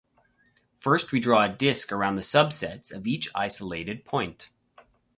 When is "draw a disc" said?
1.19-1.91